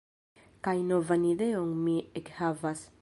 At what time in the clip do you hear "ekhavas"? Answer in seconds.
2.23-2.83